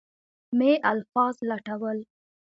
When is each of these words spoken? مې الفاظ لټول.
مې 0.57 0.71
الفاظ 0.91 1.35
لټول. 1.49 1.97